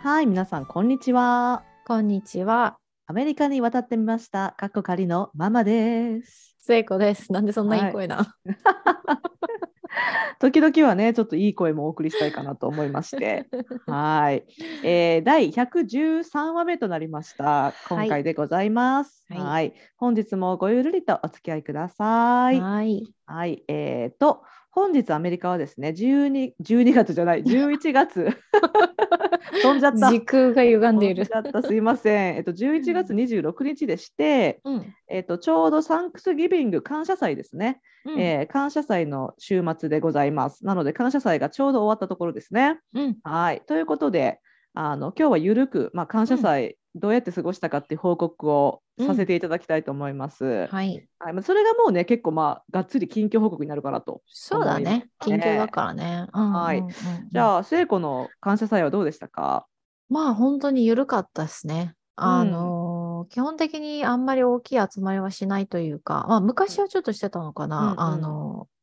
[0.00, 1.64] はい、皆さん、こんにちは。
[1.84, 2.78] こんにちは。
[3.08, 4.54] アメリカに渡ってみました。
[4.56, 6.54] かっこ仮のママです。
[6.60, 7.32] 聖子です。
[7.32, 8.36] なんでそんないい声な、
[10.38, 13.48] 時々はね、ちょっといい声もお送りしたいかなと思いまして。
[13.86, 14.44] はい、
[14.84, 17.74] えー第113話目となりました。
[17.88, 19.26] 今回でございます。
[19.30, 22.60] はいはい、本日もごゆるりとお付き合いください。
[22.60, 23.02] はい。
[23.26, 24.44] はい、えーと、
[24.78, 28.28] 本日アメリカはですね、12, 12月じゃない、 11月。
[29.62, 30.08] 飛んじゃった。
[30.08, 31.26] 時空が歪んでいる。
[31.26, 32.36] 飛んじゃったすいません。
[32.36, 34.94] えっと、11月26日でして、うん。
[35.08, 40.64] えっと、ちょうどサンクスギビング感謝祭ですね、うんえー感謝祭の週末でございます。
[40.64, 42.78] なので、感謝祭がちょうど終わったところですね。
[42.94, 43.16] うん。
[43.24, 43.62] はい。
[43.66, 44.38] ということで、
[44.74, 50.66] あの今日はゆるく、まあ、感謝祭、どうやって過ごしたかっていう報告をさせていただきたいと思います。
[50.66, 51.32] はいはい。
[51.32, 54.22] まあ、それがもうね、結構、まあ、がっつり近況報告になるかなと。
[54.26, 55.08] そうだね。
[55.20, 56.26] 近況だからね。
[56.32, 56.92] うんはいうんうん
[57.30, 59.66] じゃあ、聖子の感謝祭はどうでしたか？
[60.08, 61.94] まあ本当に緩かったですね。
[62.16, 67.78] あのー基本的にあんまり大きい集まりはしないというか、まあ昔はちょっとしてたのかな。
[67.80, 68.77] うんうんあのー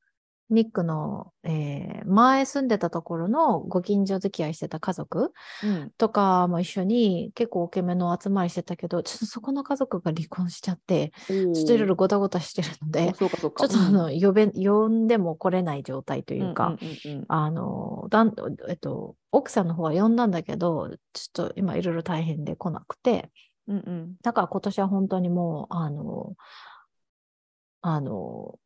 [0.50, 5.92] ニックの、えー前住んでたところのご近所付き合いしてた家族うん。
[5.98, 13.14] とかも一緒に結構大きめの集まりしてたけど、ちょっとそこの家族が離婚しちゃって、ちょっといろいろごたごたしてるのおで。
[13.14, 18.34] ちょっとあの、呼べ、呼んでも来れない状態というか、んうんうんうんあの、だん、
[18.70, 23.32] えっと、奥さんの方は呼んだんだけど、ちょっと今いろいろ大変で来なくて、
[23.68, 26.34] うんうんだから今年は本当にもう、あの、
[27.82, 28.60] あの、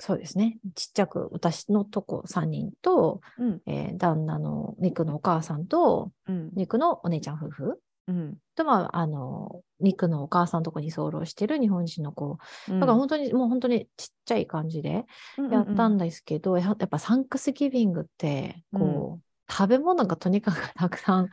[0.00, 0.58] そうですね。
[0.74, 3.60] ちっちゃく私のとこ3人と、うん。
[3.66, 6.50] えー旦那のニックのお母さんと、うん。
[6.54, 7.80] ニックのお姉ちゃん夫婦。
[8.08, 8.36] うん。
[8.56, 12.38] と、まあ、あの、ニックのお母さんのとこに居候してる日本人の子。
[12.68, 12.80] うん。
[12.80, 15.04] だから本当に、もう本当にちっちゃい感じで
[15.50, 21.30] やったんですけど、ややっぱサンクスギビングって、こう、食べ物がとにかくたくさん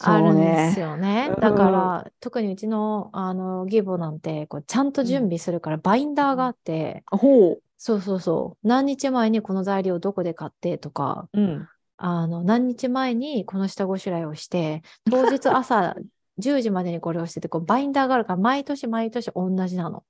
[0.00, 1.30] あるんですよね。
[1.30, 7.62] ねだから、特にうちのあの義母なんてこう、ちゃんと準備するから、バインダーがあって、ほう。
[7.86, 11.68] そうそうそう、何日前にこの材料どこで買ってとか、うん。
[11.98, 14.80] あの何日前にこの下ごしらえをして、
[15.10, 15.94] 当日朝
[16.38, 20.02] 10時までにこれをしてて、こうバインダーがあるから、毎年毎年同じなの。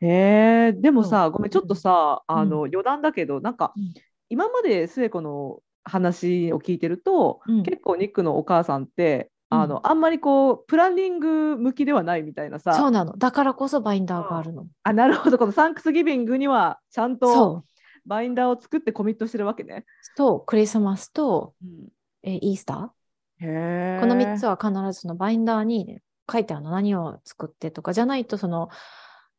[0.00, 2.36] へえ、でもさ、ごめん、ちょっとさ、うん。
[2.36, 3.94] あの、余談だけど、なんかうん、
[4.28, 7.62] 今まで末子の話を聞いてると、うん。
[7.62, 13.16] 結構ニックのお母さんって、うんあの、あんまりこう、プランニング向きではないみたいなそうさ、なの。
[13.16, 14.66] だからこそバインダーがあるの。
[14.82, 17.64] あ、なるほど、このサンクスギビングには、ちゃんと。
[18.04, 19.84] バインダーを作ってコミットしてるわけね。
[20.16, 21.88] と、クリスマスと、うん
[22.24, 24.00] えーイースター？
[24.00, 28.68] この3つは必ずそのバインダーにね、書いてあるの何を作ってとかじゃないとその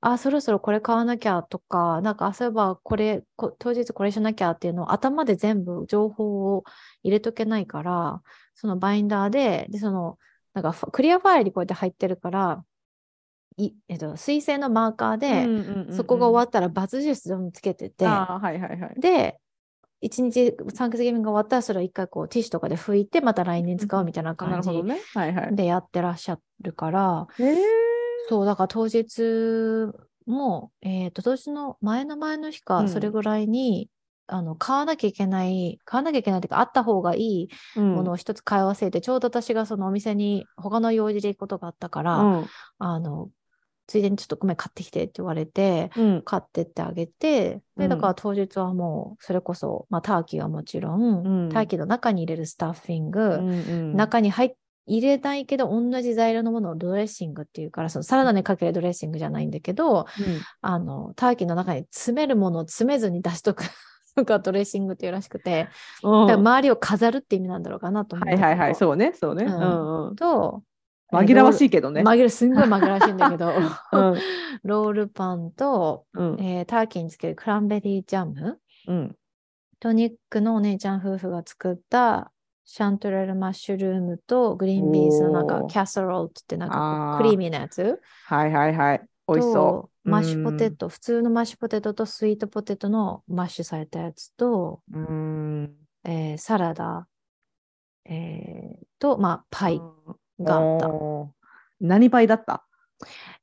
[0.06, 6.64] あそろそろこれ買わなきゃとかなんかあそういえばこれこ当日これしなきゃっていうのを頭で全部情報を
[7.04, 8.22] 入れとけないから
[8.56, 10.18] そのバインダーででその
[10.54, 12.64] なんかクリアファイルにこうやって入ってるから
[13.58, 19.00] い、えっと、水性のマーカーで、うんうんうんうんそこが終わったらバツ印どんどんつけてて、はいはいはい。
[19.00, 19.38] で、
[20.02, 24.70] 一日サンクスギビングが終わったら、それを一回こうティッシュとかで拭いて、また来年使うみたいな感じ。
[25.56, 27.93] でやってらっしゃるから、へえ。
[28.30, 29.92] そう、だから当日
[30.26, 32.90] も、えっと、当日の前の前の日か、うん。
[32.90, 33.90] それぐらいに、
[34.28, 37.96] あの、買わなきゃいけない、買わなきゃいけないというか、あった方がいいうん。
[37.96, 42.46] ものを一つ買い忘れて、ちょうど私がそのお店に他の用事で行くことがあったから、うん。
[42.80, 43.30] あの、
[43.86, 46.22] ついでにちょっとごめん買ってきてって言われて、うん。
[46.24, 51.50] 買ってってあげて、で、うんだから当日はもう、それこそ、まあ、ターキーはもちろん、うん。
[51.50, 53.54] ターキーの中に入れるスタッフィング、うんう
[53.94, 53.96] ん。
[53.98, 54.56] 中に入っ
[54.86, 60.06] 入れないけど、同じ材料のものをドレッシングっていうから、そのサラダにかけるドレッシングじゃないんだけど、うん。
[60.62, 63.64] あの、ターキーの中に詰めるものを詰めずに出しとく
[64.18, 65.70] のがドレッシングっていうらしくて、
[66.04, 68.36] 周りを飾るって意味なんだろうかなと思って。
[68.36, 69.46] はいはいはい、そうね、そうね。
[69.46, 70.16] ううんんうん。
[70.16, 70.64] と、
[71.14, 72.02] 紛らわしいいけどね。
[72.02, 73.54] 紛らすんごい紛らわしいんだけど、
[73.94, 74.16] うん。
[74.64, 76.38] ロールパンと、うん。
[76.42, 78.60] えーターキーにつけるクランベリージャム。
[78.88, 79.16] うん。
[79.80, 82.32] とニックのお姉ちゃん夫婦が作った
[82.66, 88.02] chanterelle mushroom と green beans のなんか casserole ってなんかクリーミーなやつ？
[88.26, 89.02] はいはいはい。
[89.28, 90.10] 美味しそう。
[90.10, 94.98] マッシュポテト、普通のマッシュポテトとスイートポテトのマッシュされたやつと、う。
[94.98, 95.76] うん。
[96.06, 97.08] えーサラダ、
[98.06, 99.82] えーと、まあ、パイ
[100.40, 100.90] があった。
[101.80, 102.66] 何パイだった？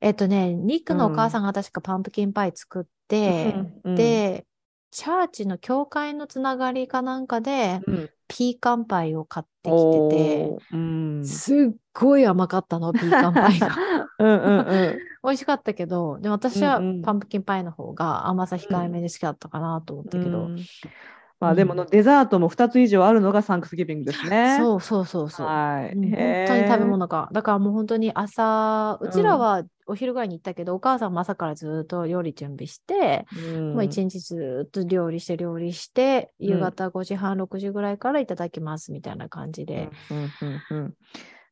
[0.01, 4.45] えっとね、ニックのお母さんが確かパンプキンパイ作って、うんで、
[4.91, 11.25] チャーチの教会のつながりかなんかで、うんピーカンパイを買ってきてて、うん。
[11.25, 13.75] すっごい甘かったの、ピーカンパイが。
[14.19, 14.97] うんうんうん。
[15.21, 20.59] 美味しかったけど、で私はうんうんパンプキンパイの方が甘さ控えめで好きだったかなと思ったけど、うん
[21.41, 24.55] まあでものデザートも2つ以上あるのがサンクスギビングですね。
[24.61, 25.47] そうそうそうそう。
[25.47, 25.95] はい。
[25.95, 27.29] 本当に食べ物が。
[27.33, 40.93] だからもう本当に朝、うちらはお昼ぐらいに行ったけど、お母さんも朝からずっと料理準備して、うんもう一日ずっと料理して料理して、夕方5時半、6時ぐらいからいただきますみたいな感じで、うんうんうん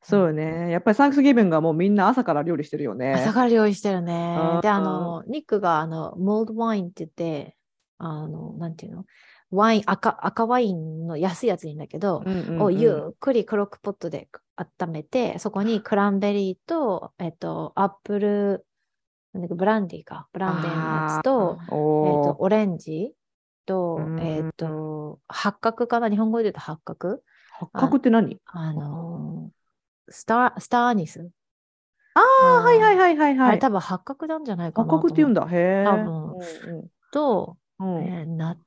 [0.02, 0.72] そうよね。
[0.72, 3.14] やっぱりサンクスギビングはもうみんな朝から料理してるよね。
[3.16, 4.62] 朝から料理してるねうん。
[4.62, 7.58] で、あの、ニックがあの、モールドワインって言って、
[7.98, 9.06] あの、なんていうの？
[9.52, 18.66] ワイン、赤、赤ワインの安いやついいんだけど、うんうんうんをゆっくりクロックポットで温めて、そこにクランベリーと、えっと、アップル、
[19.34, 20.28] なんだっけブランディーか。
[20.34, 23.14] ブランデーのやつと、えっとオレンジ
[23.66, 26.10] とう、んえっと、八角かな？
[26.10, 27.22] 日本語で言うと八角？
[27.52, 28.38] 八角って何？
[28.46, 31.30] あのースター、スターアニス。
[32.16, 32.98] ああ、はいはいい。
[32.98, 33.60] はいはいはい。
[33.60, 35.44] 多分八角なんじゃないか八なと思角って言うんだ。
[35.44, 35.86] へえ。
[35.86, 38.58] 多分と、うんうんうんえーな、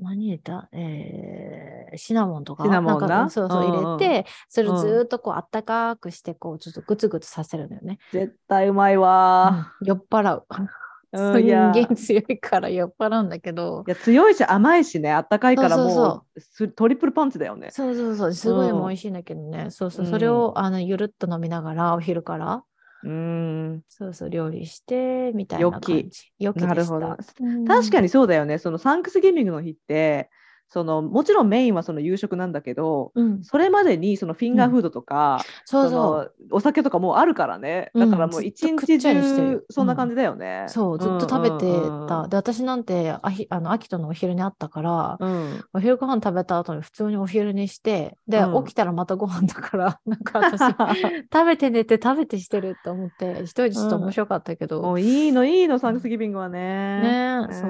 [0.00, 0.68] 何入れた？
[0.72, 2.64] えーシナモンとか？
[2.64, 7.98] シナモンななんかそうそううんうん入れて、それをうんずーっとこうあったかくして、こうちょっとグツグツさせるのよね。
[8.12, 10.46] 絶対うまいわうん酔っ払う。
[10.50, 10.66] ー。
[11.12, 13.90] すうんんいやげえ強いから酔っ払うんだけどい。
[13.90, 17.70] や強いし甘いしね、あったかいからそうそうそもうすトリプルパンチだよね。
[17.72, 19.70] そうそうそう、すごいうんもう美味しいんだけどね。
[19.70, 22.62] そうそう、うんそれをあのゆるっと飲みながら、お昼から、
[23.02, 23.82] うん。
[23.88, 26.32] そうそう、料理して、みたいな感じ。
[26.38, 26.66] よきでした。
[26.66, 28.58] なるほどうん確かにそうだよね。
[28.58, 30.30] そのサンクスギミングの日って、
[30.70, 37.90] そのもちろんメインはその夕食なんだけど、うん、それまでにそのフィンガーフードとか、そうそのお酒とかもうあるからね。
[37.94, 40.66] だからもう一日中そんな感じだよね。
[40.68, 40.70] う。
[40.70, 42.28] そう、ずっと食べてうんうんた。
[42.28, 45.64] で、私なんて、あひあの、秋とのお昼にあったから、うん。
[45.72, 50.60] お昼ご飯食べた後に普通にお昼にして、で、うん起きたらまたご飯だから、 なんか私、
[51.32, 57.00] 食べて寝て食べてしてるって思って、一人でちょっと面白かったけど、もういいのいいの、サンクスギビングはね。
[57.02, 57.66] ねうんそ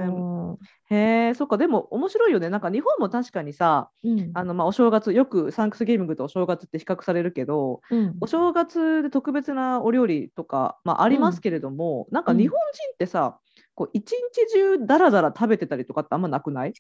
[0.91, 2.49] へえ、そっか、でも面白いよね。
[2.51, 4.11] なんか日本も確かにさ、う。
[4.11, 4.31] うん。
[4.35, 13.39] あのまあお正月、よくサンクスギビングとお正月って比較されるけど、うんお正月で特別なお料理とか、まあ、ありますけれども、なんか日本人ってさ、
[13.75, 16.73] こう一日中だらだら食べてたりとかってあんまなくない？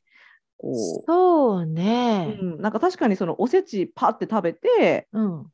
[0.59, 2.37] こそうう、ね。
[2.41, 5.47] うん、なんか確かにそのおせちパって食べて、うん。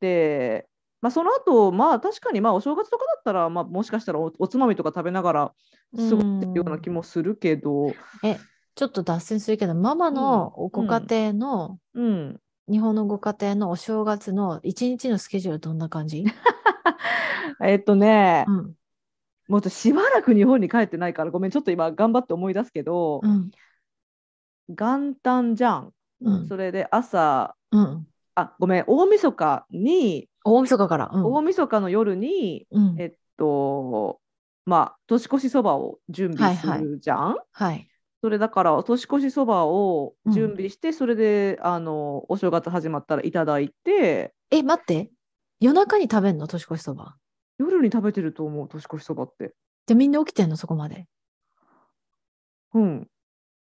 [0.00, 0.69] で、
[1.02, 5.52] まあ、その後、まあ確かにまあお正月とかだったら、まあ、もしかしたらおおつまみとか食べながら
[5.96, 7.92] 過ごしてるような気もするけど、
[8.22, 8.38] え、
[8.74, 16.24] ちょっと脱線するけど、ママのうんご家庭の、うん、日本のご家庭のお正月の一日のスケジュールどんな感じ？
[17.64, 18.54] えっとね、うん。
[18.54, 23.50] もうちょっとしばらく日本に帰ってないから、ごめん、ちょっと今頑張って思い出すけど、うん。
[24.68, 25.92] 元旦じゃん。
[26.22, 26.46] うん。
[26.46, 28.06] それで朝、うん。
[28.40, 31.10] あ、ごめん、大晦日に、大晦日から。
[31.12, 31.24] うん。
[31.24, 34.20] 大晦日の夜に、うんえっと、
[34.66, 37.36] まあ、年越しそばを準備すはいはるじゃん？
[37.52, 37.88] はい。
[38.22, 45.10] それだから、年越しそばをうん準備して、それで、あの、お正月始まったらいただいて、え、待って。
[45.58, 46.46] 夜中に食べんの？
[46.46, 47.16] 年越しそば。
[47.58, 49.54] 夜に食べてると思う、年越しそばって。
[49.86, 50.56] で、みんな起きてんの？
[50.56, 51.06] そこまで。
[52.74, 53.08] うん。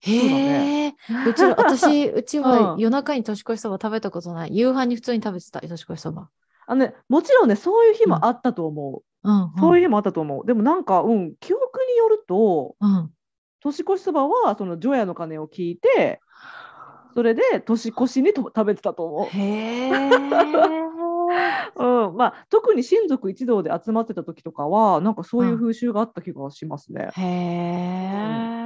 [0.00, 0.94] へえ。
[1.26, 4.56] うち、私、 うちはうん夜中に年越しそば食べたことない。
[4.56, 6.28] 夕飯に普通に食べてた、年越しそば。
[6.66, 9.28] あのね、もちろんね、そういう日もあったと思う。
[9.28, 9.52] うん、うん。
[9.58, 10.46] そういう日もあったと思う。
[10.46, 13.10] でもなんか、うん、記憶によると、うん。
[13.60, 16.20] 年越しそばはその除夜の鐘を聞いて
[17.14, 19.24] それで年越しにと食べてたと思。
[19.24, 19.28] う、
[22.08, 27.08] うんまあ、特に親族一同で集まってた時とかはなんかそういう風習があった気がしますね。
[27.12, 28.57] へえ。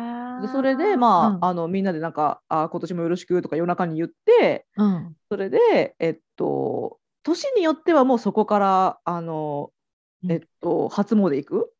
[0.43, 5.17] でそれで、まあうんあのみんなでなんかあ今年もよろしくとか夜中に言ってうん。
[5.31, 9.71] それで、えっと、年によってはもうそこからあの、
[10.25, 11.73] うんえっと、初詣行く、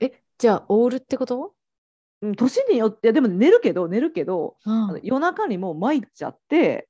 [0.00, 1.52] え、じゃあ、オールってこと？
[2.22, 6.88] うん、年によってでも寝るけど寝るけど、うん夜中にもう参っちゃって。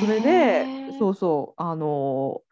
[0.00, 0.66] それで、
[0.98, 2.50] そうそう、あのー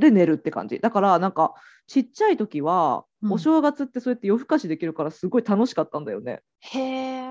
[0.00, 0.78] で寝るって感じ。
[0.80, 1.54] だから、なんか、
[1.86, 6.42] ちっちゃい時は、うんお正月ってそうやって夜更かしできるから、すごい楽しかったんだよね。
[6.60, 7.24] へえ。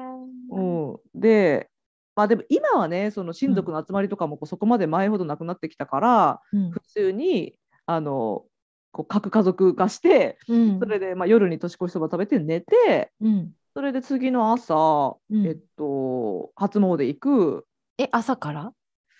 [0.51, 1.69] うん、で、
[2.15, 6.71] まあでも今はね、その親族の集まりとかもこうそこまで前ほどなくなってきたから、うん。
[6.71, 7.55] 普通に、
[7.85, 8.45] あの
[8.91, 10.79] こう各家族化して、うん。
[10.79, 13.51] それで、まあ、夜に年越しそば食べて寝て、うん。
[13.73, 15.47] それで次の朝、うん。
[15.47, 17.65] えっと、初詣行く、
[17.97, 18.73] え、朝から？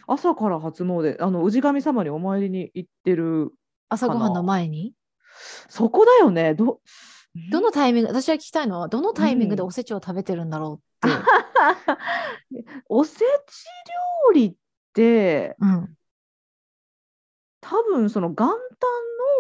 [0.08, 3.52] 朝から初詣、あの氏神様にお参りに行ってる、
[3.88, 4.94] 朝ごはんの前に？
[5.70, 6.54] そこだよね。
[6.54, 6.80] ど
[7.50, 11.18] どのタイミング、私が聞きたいのは、どのタイミングでうんおせちを食べてるんだろうって。
[12.90, 13.24] おせち
[14.26, 14.54] 料理っ
[14.94, 15.98] て、うん。
[17.62, 18.56] 多分その元旦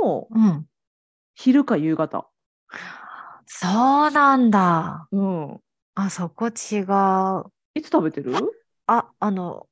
[0.03, 0.67] のうん。
[1.35, 2.27] 昼か夕方。
[3.45, 5.07] そうなんだ。
[5.11, 5.61] うん。
[5.95, 7.51] あ、そこ違う。
[7.73, 8.33] いつ食べてる？
[8.87, 9.67] あ、あの、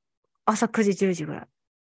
[0.45, 1.47] 朝9時、10時ぐらい。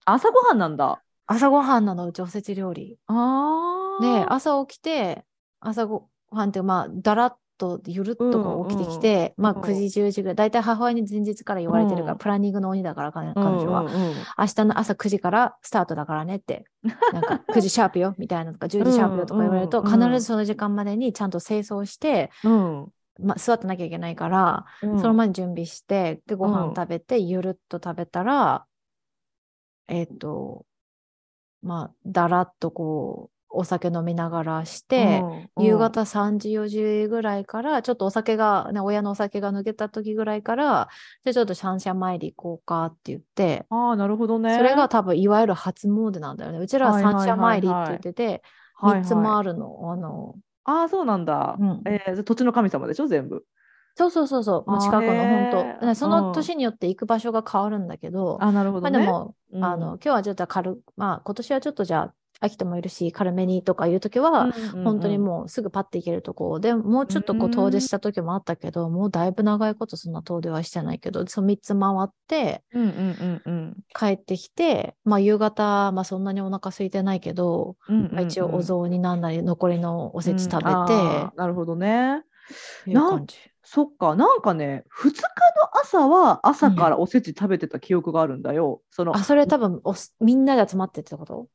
[0.05, 1.01] 朝ごはんなんだ。
[1.31, 2.97] 朝ごはんなの、うちおせち料理。
[3.05, 5.23] あで、朝起きて、
[5.59, 10.35] 朝ごはんって、まあ、だらっとゆるっと起きてきて、まあ、うん9時、10時ぐらい。
[10.35, 12.17] 大体母親に前日から言われてるから、うん。
[12.17, 13.81] プランニングの鬼だから、彼彼うん女は。
[13.81, 13.87] うん。
[13.87, 16.65] うん明日の朝9時からスタートだからねって、
[17.13, 22.87] なんか 9時シャープよみたいなとか、10時シャープよとか言われると、うんうんうん必ずその時間までにちゃんと清掃して、うん。
[23.21, 24.99] まあ、座ってなきゃいけないから、うん。
[24.99, 26.53] その前に準備して、で、ごうん。
[26.53, 28.65] 飯食べて、ゆるっと食べたら、
[29.89, 30.65] えっ、と、
[31.61, 35.21] まあ、だらっとこう、お酒飲みながらして、
[35.57, 40.87] うん夕方3時、4時ぐらいから、ちょっとお酒が、ね、親のお酒が抜けた時ぐらいから、
[41.25, 44.55] じゃあちょっと三社参り行こうかって言って、ああ、なるほどね。
[44.55, 46.59] それが多分いわゆる初詣なんだよね。
[46.59, 48.43] うちらは三社参りって言ってて、
[48.81, 49.91] 3つもあるの。
[49.91, 51.57] あの、ああ、そうなんだ。
[51.59, 53.43] うんえー土地の神様でしょ、全部。
[53.99, 55.85] そうそうそうそう、もう近くの本当。
[55.87, 56.33] ねそのうん。
[56.33, 58.99] 年によって行く場所が変わるんだけど、あなるほまどね。
[58.99, 59.63] あでも、うん。
[59.63, 64.49] あの、今日はちょっと軽まあ今年はちょっとじゃあ、秋人もいるし、軽めにとかいう時は、
[64.85, 77.75] 本当にもうすぐパッて行けるとこでもうちょっとこううん遠出した時もあったけど、もうだいぶ長いことそんな遠出はしてないけど、その3つ回ってうんうんうん帰ってきて、まあ夕方、まあそんなにお腹空いてないけど、
[78.21, 82.23] 一応お雑煮なんなり残りのおせち食べて、なるほどね。
[82.81, 83.37] っていう感じ。
[83.63, 85.27] そっか、なんかね、2日の
[85.81, 88.81] 朝は朝からおせち食べてた記憶があるんだよ。
[88.89, 91.47] そのあ、それ多分おすみんなで集まってってこと？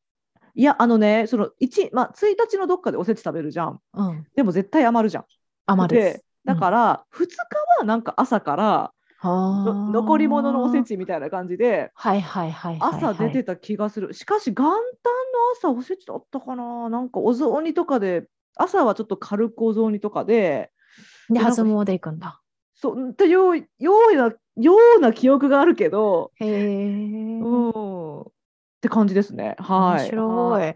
[0.55, 3.81] いや、あのね、その1、まあ、1日のどっかでおせち食べるじゃん。
[3.95, 4.27] うん。
[4.37, 5.25] でも絶対余るじゃん。
[5.67, 6.01] 余る。
[6.01, 7.37] で、だから、2日
[7.81, 10.91] はなんか朝から残り物のおせち。
[10.91, 13.05] ちみたいな感じで、はいはいはいはい、はい。
[13.05, 14.15] 朝出てた気がする。
[14.15, 14.81] しかし、元旦の
[15.57, 16.89] 朝おせちだったかな。
[16.89, 20.71] なんかお雑煮とかで、朝はちょっと軽くお雑煮とかで、
[21.31, 22.41] で、初詣行くんだ。
[22.75, 27.41] そうっていうようなような記憶があるけど、へえ。
[27.41, 28.25] うん、っ
[28.81, 29.57] て感じですね。
[29.59, 30.03] はい。
[30.03, 30.75] 面白はいい。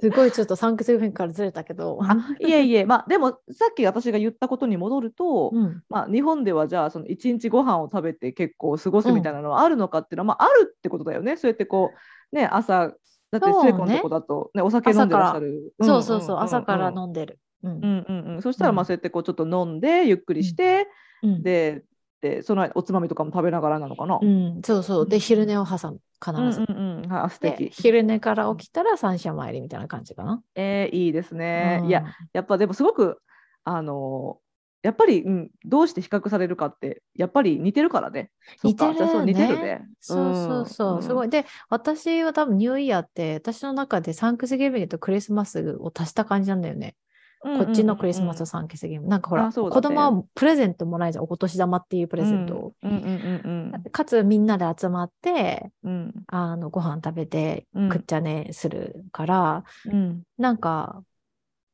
[0.00, 1.98] すごいちょっとサンクスギビングからずれたけど。
[2.02, 5.82] あいえいえ、まあ、でもさっき私が言ったことに戻ると、うん。
[5.88, 11.36] まあ、日本ではじゃあその一日ご飯を食べて結構過ごすみたいなのはあるのかっていうのは、まあ、あるってことだよね。
[11.36, 11.92] そうやってこ
[12.32, 12.92] う、ね、朝
[13.30, 15.72] だってそうねスエコのとこだと、ね、お酒飲んでらっしゃる。
[15.80, 17.38] そうそうそう、んんんん朝から飲んでる。
[17.66, 20.88] うんうんうんうん、そしたらまうんあそうやってこうちょっと飲んでゆっくりして、
[21.22, 21.82] うんで
[22.22, 24.18] でその間おつまみとかも食べながらなのかな？
[24.20, 25.08] うん、そうそう。
[25.08, 26.64] で、うん昼寝を挟む、うん必ず。
[26.66, 27.70] うんうん、はいあ素で敵。
[27.70, 30.42] 昼寝から起きたら三社参りみたいな感じかな？
[30.54, 31.80] えーいいですね。
[31.82, 33.18] うんいや、やっぱでもすごく
[33.64, 34.46] あのー
[34.82, 38.30] やっぱり、うん、どうして比較されるかってやっぱり似てるからね。
[38.62, 39.88] 似てるじゃあそう似てるねね。
[40.00, 41.26] そうそうそう、すごい。
[41.26, 41.30] い。
[41.30, 46.94] で、私は多分ニューイヤーって、私の中でサンクスギビングとクリスマスを足した感じなんだよね。
[47.40, 49.08] こっちのクリスマスとサンクスギビング。
[49.08, 51.26] なんかほら、ね子供はプレゼントもらえるじゃん。
[51.28, 52.54] お年玉っていうププレゼント。
[52.56, 52.72] を。
[52.82, 53.90] うんうんうんうん。
[53.90, 56.14] かつみんなで集まって、うん。
[56.28, 60.22] あのご飯食べてうんくっちゃねするから、うん。
[60.38, 61.02] なんか、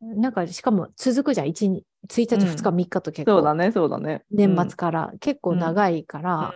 [0.01, 1.47] なんかしかも続くじゃん。
[1.47, 2.41] 1, 日1日、うん。
[2.43, 4.25] 2日、3日と結構、そうだねそうだね。
[4.31, 6.55] 年末から、結構長いから、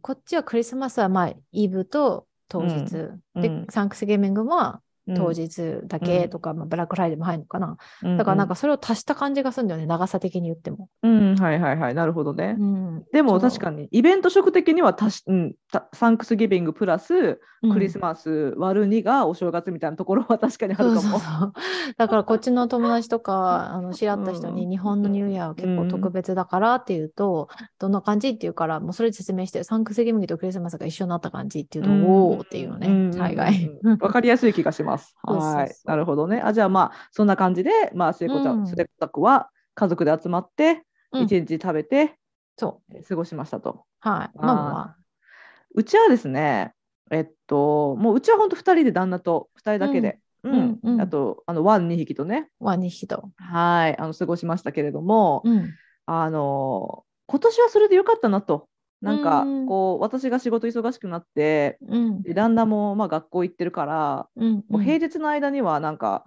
[0.00, 4.80] こっちはクリスマスはまあイブと当日、で、サンクスギビングはうん
[5.14, 7.76] 当日だけとか、まあ、ブラックフライデーも入るのかな。
[8.02, 10.88] うんだからなんかそれを足した感じがするんだよね、長さ的に言っても。
[11.02, 12.56] うんはいはいはいなるほどね。
[12.58, 17.40] うん、でも確かにイベント色的にはたし、うん、たサンクスギビングプラス
[17.72, 21.00] クリスマス割る2がお正月みたいなところは 確かにあるかも。
[21.00, 21.52] そうそうそう。
[21.96, 27.48] だからこっちの友達とか、 あの知り合った人にうん日本のニューイヤーは結構特別だからっていうと、
[27.78, 33.70] どんな感じっていうから、もうそれで説明して、サンクスギミングとクリスマスが一緒になった感じっていうと、おーっていうのね、大概。
[34.00, 34.95] わかりやすい気がします。
[34.98, 35.74] そうそうそうはい。
[35.84, 36.40] なるほどね。
[36.42, 42.16] あじゃあまあそんな感じで、まあ聖子ちゃうんん、聖子宅は家族で集まってうん一日食べて
[42.56, 42.96] そう。
[42.96, 43.84] えー過ごしましたと。
[44.00, 44.38] はい。
[44.38, 44.96] ママは。
[45.74, 46.72] うちはですね、
[47.10, 53.30] えっともううちは本当2人で旦那と2人だけで、ううんんうんあとあのワン2匹とね、ワニヒト。
[53.36, 55.74] はいあの過ごしましたけれども、うん。
[56.06, 58.68] あの今年はそれでよかったなと。
[59.00, 62.22] なんかうんこう私が仕事忙しくなってうん。
[62.22, 64.64] で旦那もまあ学校行ってるから、うん。
[64.68, 66.24] もう平日の間にはなんか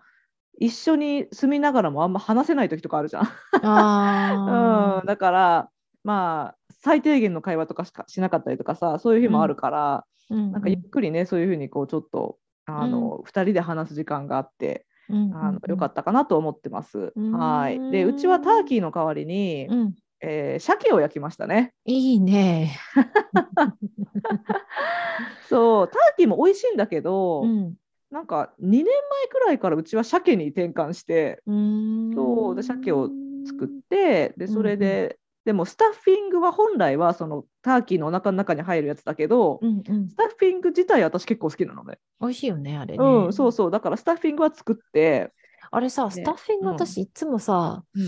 [0.59, 3.27] 一緒に住みながらもあんま話せない時とかあるじゃん。
[3.63, 5.69] あ うん、だから
[6.03, 10.05] まあ最低限の会話とかしかしなかったりとかさそういう日もあるから、あ。
[10.29, 17.13] うんなんかゆっくりねそういうふうにこうちょっとあの、2人で話す時間があってあのよかっったかなと思ってます。
[17.15, 19.75] うんはいでうちはターキーの代わりに、た。
[19.75, 19.95] うん。
[20.21, 21.73] えー鮭を焼きましたね。
[21.85, 22.77] いいね。
[25.49, 27.75] そうターキーも美味しいんだけど、うん。
[28.11, 28.93] なんか2年前
[29.29, 33.09] くらいからうちは鮭に転換してそうで鮭を
[33.45, 40.15] 作ってでそれで,、でもスタッフィングは本来はそのターキーのお腹の中に入るやつだけど、うんうんス。
[40.15, 41.99] タッフィング自体私結構好きなのね。
[42.19, 43.03] 美味しいよね、あれね。
[43.03, 43.71] うん、そうそう。
[43.71, 45.31] だからスタッフィングは作って、
[45.71, 48.03] あれさ、ねスタッフィングうん私いつもさ、うん、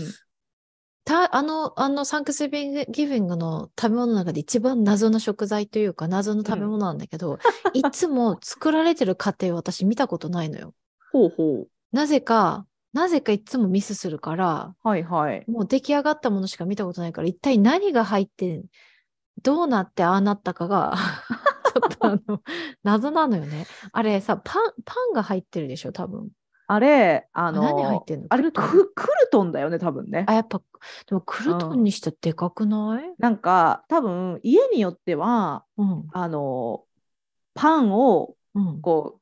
[1.04, 7.38] たあの、あのサンクスギビングの食べ物の中で一番謎の食材というか謎の食べ物なんだけど、
[7.74, 10.74] いつも作られてる過程を私見たことないのよ。
[11.12, 14.88] ほうほなぜか、なぜかいつもミスするから、う。
[14.88, 15.44] はいはい。
[15.48, 18.62] もう出来上がったものしか見たことないから、一体何が入って、
[19.42, 20.94] どうなってああなったかが、
[21.72, 22.42] ちょっとあの、
[22.82, 23.66] 謎なのよね。
[23.92, 26.28] あれさ、パン、パンが入ってるでしょ、多分。
[26.72, 28.26] あれ、あの、何入ってんの？
[28.30, 30.32] あれク、クルトンだよね、多分ねあ、。
[30.32, 30.62] やっぱ、
[31.06, 33.14] でもクルトンにしてでかくない？
[33.18, 36.04] なんか、多分家によっては、うん。
[36.12, 36.84] あの、
[37.54, 38.80] パンを、うん。
[38.80, 39.20] こう、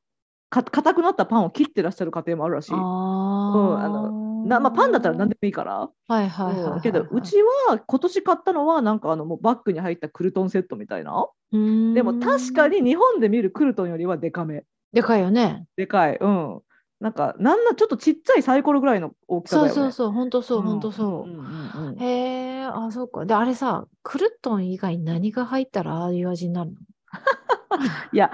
[0.49, 2.71] か硬くなったパンを切ってらっしゃる家庭もあるらしい。
[2.73, 5.89] あうんあのなまあ、パンだったら何でもいいから。
[6.07, 7.35] はいはいはいはい、けど、うち
[7.67, 11.27] は今年買ったのは、なんかあのもうバッグに入ったクルトンセットみたいな。
[11.51, 14.63] でも確かに日本で見るクルトンよりはでかめ。
[14.93, 15.67] でかいよね。
[15.75, 16.17] でかい。
[16.19, 16.61] うん。
[17.01, 19.73] なんか、なんなちょっとちっちゃいサイコロぐらいの大きさだよね。
[19.73, 21.27] そうそうそう、ほんとそう、ほんとそう。
[21.27, 23.25] んうんうんへえ、あ、そうか。
[23.25, 26.77] で、あれさ、クルトン以外に何が入ったらああいう味になるの？
[28.13, 28.31] いや、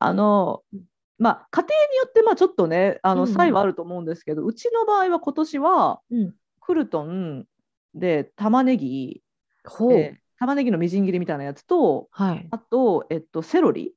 [0.00, 0.62] あの、
[1.18, 6.34] まあ、家庭によってまあちょっとね、あのうんうん差異はあると思うんですけど、うちの場合は今年はうん。
[6.60, 7.46] クルトン
[7.94, 9.22] で玉ねぎ、
[9.64, 9.90] ほう。
[9.90, 12.46] で玉ねぎのみじん切りみたいなやつと、はい。
[12.50, 13.94] あと、えっと、セロリ。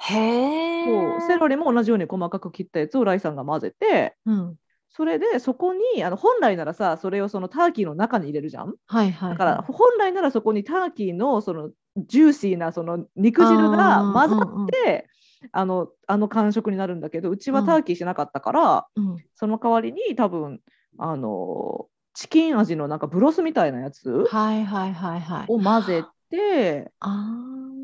[0.00, 0.84] へえ。
[0.84, 4.56] そうセロリも同じように細かく切ったやつをライさんが混ぜて、うん。
[4.92, 8.74] それでそこにあの本来ならさ、それをそのターキーの中に入れるじゃん？
[8.86, 9.30] はいはい。
[9.30, 15.06] だから本来ならそこにターキーのそのジューシーなその肉汁が混ざって、
[15.52, 20.60] あのあの感触になるんだけどうちはターキーしなかったから、うん、その代わりに多分
[20.98, 25.44] あのチキン味のなんかブロスみたいなやつはいはいはいはい。
[25.46, 27.36] を混ぜて、あ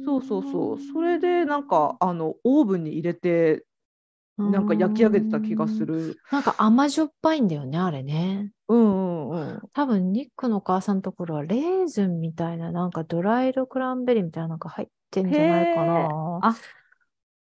[0.05, 3.67] そうそうそうそれでなんかあのオーブンに入れて
[4.39, 4.43] あ。
[4.45, 5.87] なんか焼き上げてた気がする。
[5.87, 6.21] る。
[6.31, 8.53] なんか甘じょっぱいんだよね、あれね。
[8.69, 9.71] うんうんうん。
[9.73, 16.41] 多分、ニックのお母さんのところは、レーズンみたいな、なんかドライドクランベリーみたいなのが入ってんじゃないかな。
[16.41, 16.57] あ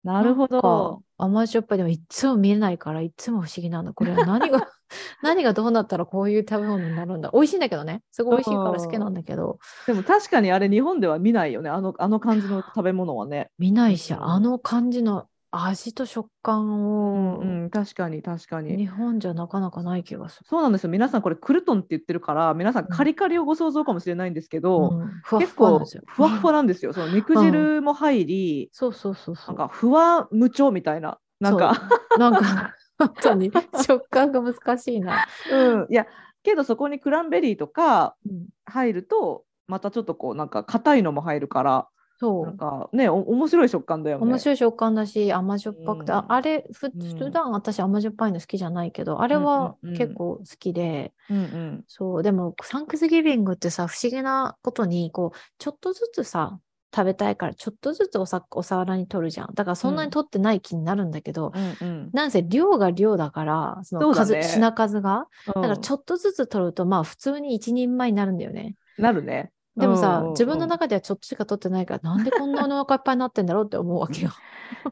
[0.03, 1.03] なるほなんかど。
[1.17, 1.77] 甘じょっぱい。
[1.77, 3.93] でも、いつも見えないから、いつも不思議なんだ。
[3.93, 4.67] これは何が、
[5.23, 7.29] 何がどうなったらこういう食べ物になるんだ？
[7.33, 8.01] 美味しいんだけどね。
[8.11, 11.69] すごい美味しいから好きなんだけど、でも確かにあれ日本では見ないよね。
[11.69, 13.51] あのあの感じの食べ物はね。
[13.57, 18.77] 見ないし、うんあの感じの味と食感うんを、うん、確かに確かに。
[18.77, 20.45] 日本じゃなかなかない気がする。
[20.47, 20.91] そうなんですよ。
[20.91, 26.03] 皆さんこれクルトンって言ってるから、皆さんカリカリをご想像かもしれないんですけど、うんふわ結構ふわなんですよ。
[26.05, 26.93] ふわなんですよ。
[26.93, 29.55] その肉汁も入り、そうそうそうそう。
[29.55, 31.17] なんかふわ無調みたいな。
[31.39, 33.51] なんか、なんか、本当に。
[33.87, 35.25] 食感が難しいな。
[35.51, 36.05] うん、いや、
[36.43, 38.47] けどそこにクランベリーとかうん。
[38.65, 41.87] 入ると、またちょっとこう、なんか硬いのも入るから、なん
[42.19, 42.57] そう。
[42.57, 44.25] かね、お面白い食感だよね。
[44.25, 46.31] 面白い食感だし、甘じょっぱくて、あうん。
[46.33, 47.17] あれ、ふうん。
[47.17, 51.83] 普段私甘じょっぱいの好きじゃないけど、あれは結構好きで、うんうん。
[51.87, 56.59] そう、でも、サンクスギビングってさ、不思議なことに、こう、ちょっとずつさ、
[56.93, 59.53] 食べたいから、ちょっとずつおさお皿に取るじゃん。
[59.53, 62.09] だから、そんなに取ってない気になるんだけど、うんうん。
[62.13, 65.27] なんせ量が量だから、その数、ね品数が。
[65.47, 68.75] だから、うんちょっとずつ取ると、まあ、普通に一人前になるんだよね。
[68.97, 69.51] なるね。
[69.75, 74.31] でもさ、自分の中ではちょっとしか取ってないから、なんでこんなお腹いっぱいになってんだろうって思うわけよ。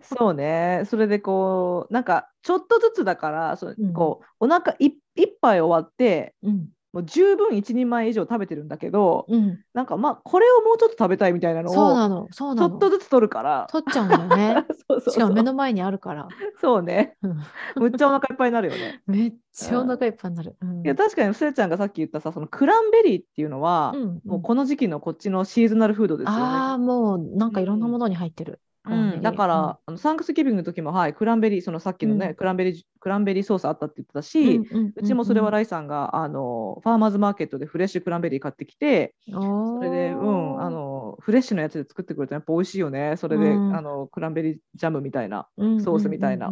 [0.02, 0.84] そうね。
[0.86, 6.70] それでこう、なんかちょっとずつだから、そううんこうお腹い一杯終わって、うん。
[6.98, 9.60] もう十分一人前以上食べてるんだけど、うん。
[9.74, 12.76] なんかまあこれをもうちょっと食べたいみたいなのをそうなの、そうちょなの。
[12.76, 13.68] っとずつ取るから。
[13.72, 14.24] 取っちゃうんだよ
[14.56, 14.66] ね。
[14.90, 16.28] そうそうしかも目の前にあるから。
[16.60, 17.16] そうね。
[17.22, 17.38] うん
[17.76, 19.04] むっちゃお腹いっぱいになるよね。
[19.06, 20.56] めっちゃお腹いっぱいになる。
[20.60, 26.42] うんいや確かにせいちゃんがさっき言ったさそのクランベリーっていうのは、うんもうこの時期のこっちの seasonal food ですよね。
[26.42, 28.60] ああ、もうなんかいろんなものに入ってる。
[28.90, 32.36] うん、だから、あのサンクスギビングの時も、はい、クランベリー、そのさっきのね、うん。
[32.36, 34.62] クランベリー、クランベリーソースあったって言ってたうん、し、
[34.96, 42.36] うちもそれはライさんが、あのファーマーズマーケットでフレッシュクランベリー買ってきて、それで、うん、あのフレッシュのやつで作ってくれた。
[42.36, 43.16] らやっぱ美味しいよね。
[43.18, 43.76] それで、うん。
[43.76, 45.48] あのクランベリージャムみたいな。
[45.58, 46.52] うんソースみたいな。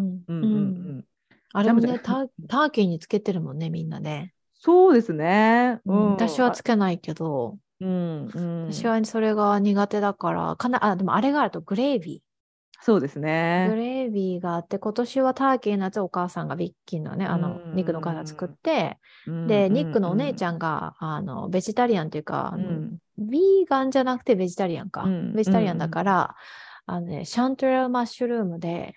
[1.54, 4.34] あれもねタ、 ターキーにつけてるもんね、みんなね。
[4.54, 5.80] そうですね。
[5.86, 12.24] うん、私はつけないけど、うんうん、私はそれが苦手だから、かなあ、でもあれがあるとグレービ
[12.82, 13.70] そうですー。
[13.70, 13.76] グね。
[13.76, 22.54] レービーがあって、今年はターキーのやつをお母さんがビッキーのね、あの、うん肉の母が作って、で、ニックのお姉ちん、ゃんが、あの、ベジタリアンっていうか、
[23.18, 25.04] ビーガンじゃなくてベジタリアンか。
[25.04, 26.36] うんベジタリアンだから、
[26.86, 28.96] あのね、シャントレルマッシュルームで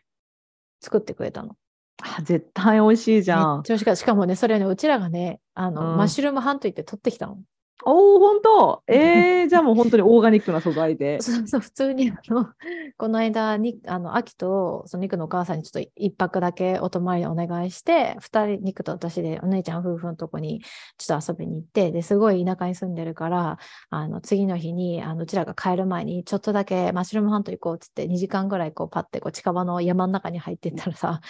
[0.80, 1.56] 作ってくれたの。
[2.02, 7.38] あ絶対美味しいじゃんしかもね、それね、うちらがね、あの、うんマッシュルームハント行って取ってきたの。
[7.84, 8.82] おお、本当？
[8.92, 11.20] えー、じゃあもう本当にオーガニックな素材で。
[11.22, 12.48] そうそう、普通にあの、
[12.96, 20.62] この間に、あの、秋と、その肉のお母さんにちょっと一泊だけお泊まりお願いして、二人、肉と私でお姉ちゃん夫婦のとこに
[20.96, 23.58] ちょっと遊びに行って、で、すごい田舎に住んでるから、
[23.90, 31.20] あの、次の日に、あの、うちらが帰る前に、ちょっとだけマッシュルームハント行こうっつって、2時間ぐらいこう、パッてこう、近場の山の中に入ってったらさ、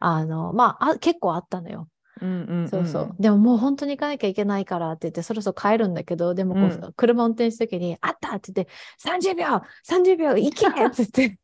[0.00, 1.88] あの、まあ、あ結構あったのよ。
[2.20, 3.16] うんうんうん、そうそう。
[3.18, 8.72] でももう本当に行かなきゃいけないからって言って、そろそろ帰るんだけど、でもこう、うん車運転した時に、あったって言って、
[9.02, 9.46] 30秒
[9.86, 11.38] !30 秒行けって言って。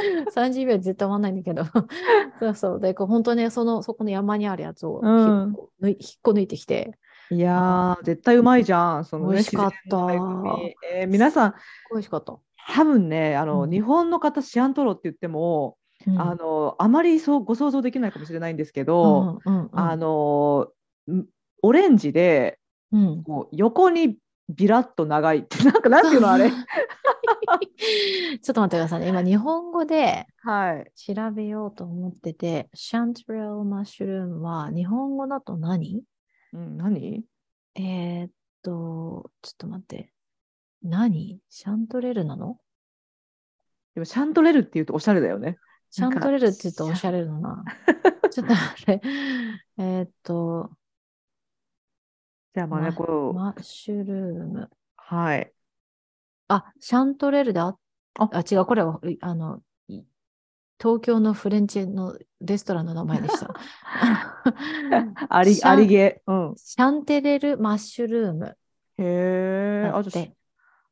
[0.34, 1.64] 30秒絶対終わんないんだけど。
[2.40, 2.80] そうそう。
[2.80, 5.08] で、こう本当にその、そこの山にあるやつを、う
[5.46, 6.92] んこう抜い引っこ抜いてきて、
[7.30, 9.04] いやー、絶対うまいじゃん。
[9.04, 9.96] そのね、美味しかった
[10.92, 11.54] えー皆さん、
[11.92, 12.38] 美味しかった。
[12.72, 20.68] 多分ね、あの、うん日本の方、シアントロって言っても、うんあの、あまりそうご想像できないかもしれないんですけど、うんうんうんあの、
[21.10, 21.24] ん
[21.62, 22.58] オレンジで、
[22.92, 24.16] うんこう横に
[24.48, 26.50] ビラッと長いって、 なんか、なんていうのあれ。
[28.42, 29.08] ちょっと待ってくださいね。
[29.08, 30.90] 今、日本語ではい。
[30.94, 36.02] 調べようと思ってて、シャントレルマッシュルームは日本語だと何？
[36.52, 37.24] うん、何？
[37.76, 38.30] えーっ
[38.62, 40.12] と、ちょっと待って。
[40.82, 41.40] 何？
[41.48, 42.58] シャントレルなの？
[43.94, 45.58] でも、シャントレルっていうとおしゃれだよね。
[45.90, 47.64] シャントレルって言うとおしゃれだな。
[48.30, 49.00] ちょっと待って。
[49.78, 50.70] えーっと、
[52.54, 54.70] じゃあ、まあね、マこう、マッシュルーム。
[54.96, 55.52] はい。
[56.48, 57.76] あ、シャントレルであ
[58.18, 60.02] ああ、違う、これは、いあの、い
[60.80, 63.54] 東京のフレンチのレストランの名前でした。
[65.28, 66.22] あり、ありげ。
[66.26, 66.54] うん。
[66.56, 68.56] シャンテレルマッシュルーム
[68.98, 69.04] へ
[69.86, 69.90] え。
[69.92, 70.10] あ、だっ。
[70.10, 70.26] じゃあ、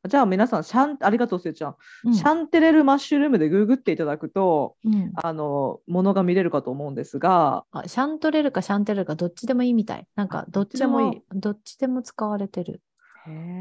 [0.09, 1.77] じゃあ皆さん、シャン、ありがとう、せいちゃん。
[2.05, 2.14] うん。
[2.14, 5.12] シャンテレルマッシュルームでググっていただくと、うん。
[5.14, 10.07] あの、ものが見れるかと思うんですが、あシャントレルかシャンテレルかどっちでもいいみたい。
[10.16, 11.23] なんかどっちでもいい。
[11.35, 12.81] どっちでも使われてる。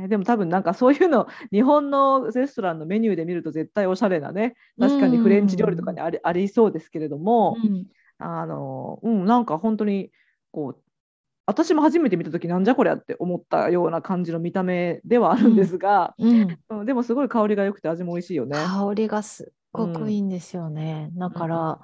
[0.07, 7.85] でも多分なんかそういうの、 日本のレストランのメニューで見ると絶対おしゃれなね、確かにフレンチ料理とかにあり,、ありそうですけれども、うん。
[8.17, 10.11] あの、うん、なんか本当に、
[10.51, 10.81] こう、
[11.47, 18.57] 私も初めて見た時なんじゃこりゃって思ったような感じの見た目ではあるんですが、うんうんでもすごい香りが良くて味も美味しいよね。
[18.57, 21.09] 香りがすっごくいいんですよね。
[21.13, 21.79] だから、うんうん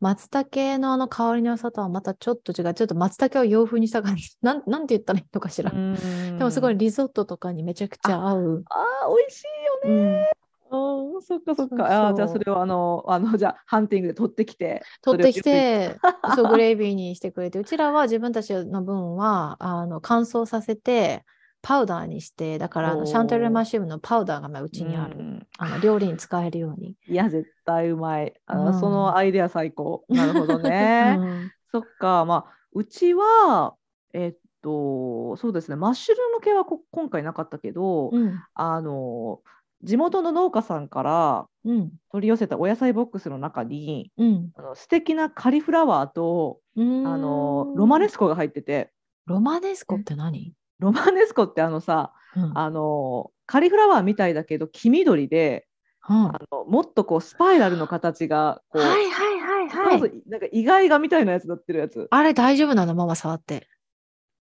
[0.00, 2.74] 松茸のあの香りの良さとはまたちょっと違う。
[2.74, 4.30] ちょっと松茸を洋風にした感じ。
[4.42, 5.70] なんなんて言ったらいいのかしら。
[5.70, 5.94] うん
[6.38, 8.64] でもすごいリゾットとかにめちゃくちゃ合う。
[8.68, 9.44] あー美味し
[9.86, 10.30] いよね。
[10.72, 12.08] うん、うん、そっかそっか。
[12.08, 14.82] あーじゃあそれをあのあのじゃあハンティングで取ってきて。
[15.02, 15.98] 取ってきて、
[16.34, 21.24] そう、グレービーにしてくれて、うちらは自分たちの分は、あの、乾燥させて、
[21.60, 25.16] パウダーにして、だから、あのシャンテレルマシウムのパウダーがまあうちにある。
[25.18, 26.96] うんあの、料理に使えるように。
[27.06, 28.34] いや絶対うまい。
[28.46, 30.04] あのうんそのアイデア最高。
[30.08, 31.16] なるほどね。
[31.20, 33.74] うんそっかまあうちは
[34.12, 38.40] えっとそうですねマッシュルーム系はこ今回なかったけど、うん。
[38.54, 39.40] あの
[39.82, 41.90] 地元の農家さんからうん。
[42.10, 44.50] 取り寄せたお野菜ボックスの中にうん。
[44.56, 48.90] あの素敵なカリフラワーとうんあのロマネスコが入ってて
[49.26, 50.52] ロマネスコって何？
[50.78, 52.58] ロマネスコってあのさうん。
[52.58, 55.66] あのカリフラワーみたいだけど黄緑で
[56.08, 60.12] うんあのもっとこうスパイラルの形がこう、はいはいはいはい。
[60.26, 62.94] なんか意外がみたいなやつなってるやつあれ大丈夫なの？
[62.94, 63.68] ママ触って。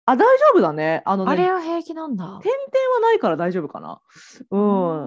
[0.06, 2.24] あ大丈夫だねあのねあれは平気なんだ。
[2.24, 2.40] 点々
[2.94, 4.00] はないから大丈夫かな
[4.50, 4.58] う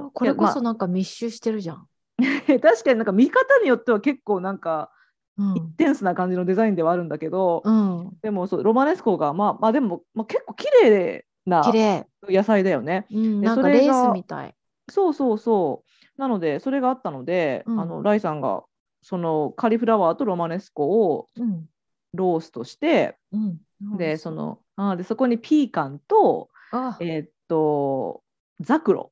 [0.07, 1.87] んこれこそいなんか密集してるじゃん。
[2.61, 4.91] 確かになんか見方によっては結構なんか
[5.37, 8.17] うんインテンスな感じのデザインではあるんだけど、うん。
[8.21, 12.07] でもそうロマネスコがまあまあでも、まあ、結構綺麗な綺麗。
[12.29, 13.41] 野菜だよねうん。
[13.41, 14.55] でなんかレースみたい。
[14.89, 15.83] そうそうそ
[16.17, 16.21] う。
[16.21, 18.63] なので、それがあったので、うんあのライさんが
[19.01, 21.65] そのカリフラワーとロマネスコをうん。
[22.13, 23.97] ローストして、うん。
[23.97, 28.23] でそのあーでそこにピーカンと、あ、えーっと、
[28.59, 29.11] ザクロ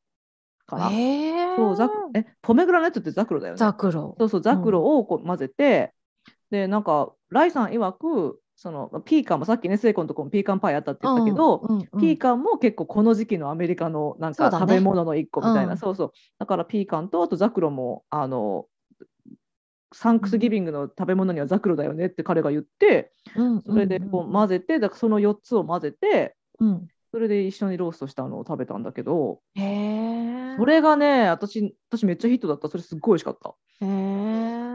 [0.66, 0.92] かな。
[0.92, 3.58] えー、そうザクえポメグラネットってザクロだよね。
[3.58, 4.16] ザクロ。
[4.18, 5.94] そうそう、ザクロをこう混ぜて、
[6.50, 18.66] で、なんか、ライさん曰く、そのピーカンもさっきね、セイコのとこもピーカンパイあったって言ったけど、うんうんうんピーカンも結構この時期のアメリカのなんか食べ物の一個みたいな、うんそうそうだからピーカンとあとザクロもあの
[19.94, 23.62] サンクスギビングの食べ物にはザクロだよねって彼が言ってうん。
[23.62, 26.88] それでこう混ぜてだからその4つを混ぜてうん。
[27.12, 30.56] それで一緒にローストしたのを食べたんだけどへえ。
[30.58, 32.70] それがね私私めっちゃヒットだった。
[32.70, 33.54] それすっごい美味しかった。
[33.86, 34.72] へえ。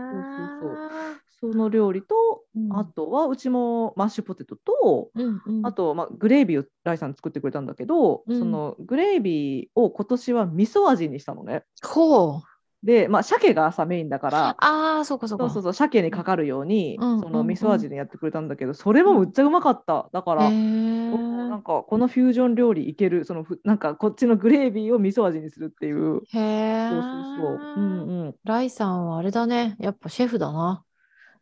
[1.41, 2.79] その料理と、うん。
[2.79, 5.67] あとはうちもマッシュポテトとうんうん。
[5.67, 8.39] あと、まあ、グレービーをライさん作ってくれたんだけど、うん。
[8.39, 11.65] そのグレービーを今年は味噌味にしたのね。
[11.83, 12.43] ほう。
[12.83, 15.51] で、まあ、鮭がさメインだからああ、そうかそうか。
[15.51, 20.43] そうそう鮭にかかるように、うんそのうん味噌味でやってくれたんだけど、それもむっちゃうまかっただから、
[21.49, 26.89] なえんかこのフュージョン料理いけるそのふなんかこっちのグレービーを味噌味にするっていうへえ。
[26.89, 29.77] そうそうそう、うんうん、ライさんはあれだね。
[29.79, 30.85] やっぱシェフだな。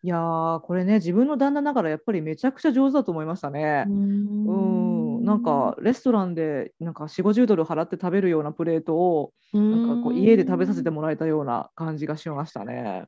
[0.02, 3.88] いやーこれね自分の旦那ながらやっぱりめちゃくちゃ上手だと思いましたね。
[3.88, 13.06] うん、なんかレストランでなんか4 5 0ドル払って食べるようなプレートをなんかこう家で食べさせてもらえたような感じがしましたね。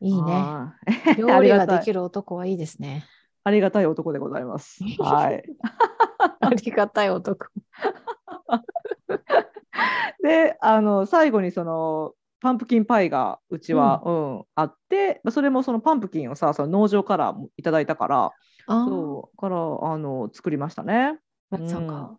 [0.00, 0.44] いいね。
[1.18, 3.04] 料理ができる男はいいですね。
[3.44, 4.82] ありがたい男でございます。
[4.98, 5.42] はい。
[6.40, 7.46] ありがたい男。
[10.22, 18.32] であの最後にそのパンプキンパイがうちは、うんあってまあそれもそのパンプキンをさその農場からいただいたから
[18.66, 21.18] あそうからあの作りましたね。
[21.50, 22.10] ライさんが。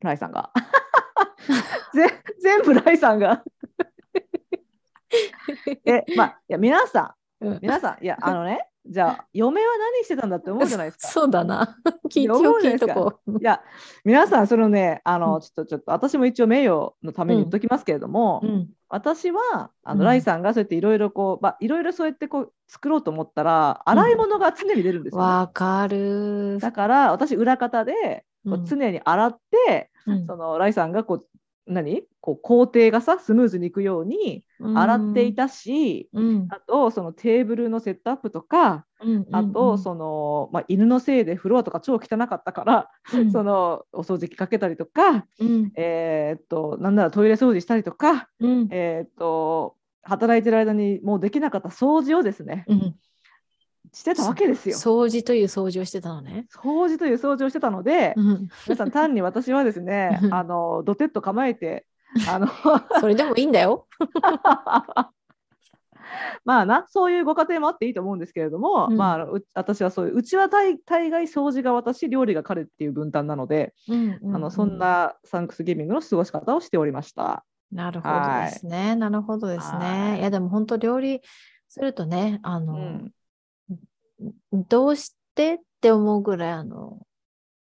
[0.00, 0.50] ライさんが。
[1.94, 3.42] ぜ全部ライさんが。
[5.84, 11.08] えまあいや皆さうんん皆さんいやあのねじゃあ嫁は何してたんだって思うじゃないですか。
[11.12, 11.76] そうだな。
[12.10, 13.38] 聞い聞いとこう。
[13.38, 13.60] いや
[14.04, 18.68] 皆さんそのねあうんのちょっとちょっと私も一応名誉のために言っときますけれども、うん。
[18.88, 26.58] 私はあの、うんライさんがそうやっていろいろこうまあいろいろそうやってこう作ろうと思ったら洗い物が常に出るんですよね、わかる。
[26.58, 31.26] だから私裏方でこううん常に洗って、うんそのライさんがこう
[31.66, 32.02] 何？
[32.20, 36.48] こう工程がさスムーズにいくように洗っていたし、うん。
[36.50, 39.26] あとそのテーブルのセットアップとか、うん。
[39.30, 45.72] あとその、まあ、犬のせいでフロアとか超汚かったから、うん、そのお掃除機かけたりとか、うん。
[45.76, 48.68] えーっとなんならトイレ掃除したりとか、うん。
[48.70, 52.94] えーっと働いてる間にもうできなかった掃除をですねうん。
[53.92, 54.76] してたわけですよ。
[54.76, 56.46] 掃除という掃除をしてたのね。
[56.54, 58.48] 掃除という掃除をしてたので、うん。
[58.66, 61.86] 皆さん単に私はですねうんあのドテッと構えて
[62.28, 62.48] あの
[63.00, 63.86] それでもいいんだよ。
[66.44, 74.78] まあなそういうご家庭もあっていいと思うんですけれども、うんまあ私はそういううちは大大概掃除が私料理が彼っていう分担なので、うんうあのそん。
[74.78, 77.44] なサンクスギビングの過ごし方をしておりました。
[77.70, 78.96] なるほどですね。
[78.96, 80.16] なるほどですはね。
[80.16, 81.20] いいや、でも本当料理
[81.68, 83.12] するとね、あうの、ん
[84.52, 86.98] どうしてって思うぐらい、あの、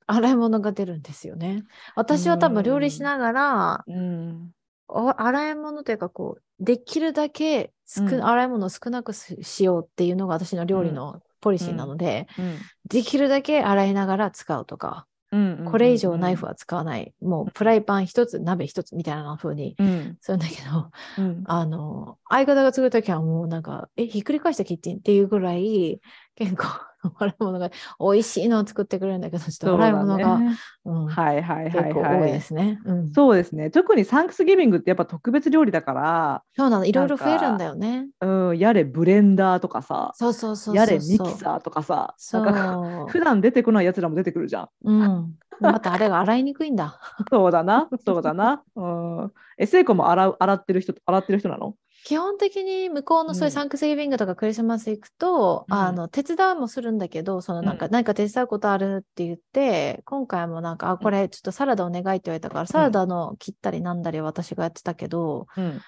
[0.06, 1.64] 洗い物が出るんですよね。
[1.94, 4.50] 私は多分料理しながら、うん。
[4.88, 8.24] お洗い物というかこうできるだけ少、うん。
[8.24, 12.58] 洗い物を少なくししようっていうのが私の料理のポリシーなので、うん。
[12.86, 20.16] できるだけ洗いながら使うとか、うんこれ以上ナイフは使わない、もうプライパン一つ鍋一つみたいな風にうん。
[20.20, 21.42] するんだけどうん。
[21.44, 26.00] あの相方が作るときはもうなんかえひっくり返したキッチンっていうぐらい
[26.34, 26.64] 結構
[27.18, 32.80] 洗い物が美味しいのを作ってくれるんだけどちょっと洗い物が、ねうんはいはいはいはい多いですね。
[32.84, 38.08] うん、そうですね特にサンクスギビングってやっぱ特別料理だから、そうなのいろいろ増えるんだよね。
[38.20, 40.74] うん、やれブレンダーとかさそうそうそう。
[40.74, 43.06] やれミキサーとかさそなんかう。
[43.08, 44.68] 普段出てこないやつらも出てくるじゃん。
[44.84, 45.34] うん。
[45.60, 47.00] またあれが洗いにくいんだ。
[47.30, 48.62] そうだな、そうだな。
[48.76, 49.32] うん。
[49.58, 51.74] え、聖子も洗う洗ってる人、洗ってる人なの？
[52.04, 53.50] 基本的に向こうのそういううん。
[53.52, 55.74] サンクスギビングとかクリスマス行くと、うん。
[55.74, 57.92] あの手伝うもするんだけど、そのなんか、うん。
[57.92, 65.80] 何か手伝うことあるって言って、今回もなんか、あ、これちょっとサラダお願いって言われたから、サラダの切ったりなんだり私がやってたけど、うん。